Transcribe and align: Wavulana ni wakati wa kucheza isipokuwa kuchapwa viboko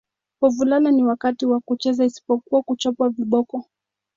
Wavulana 0.41 0.91
ni 0.91 1.03
wakati 1.03 1.45
wa 1.45 1.59
kucheza 1.59 2.05
isipokuwa 2.05 2.61
kuchapwa 2.63 3.09
viboko 3.09 3.65